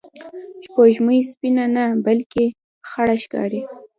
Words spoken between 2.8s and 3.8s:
خړه ښکاري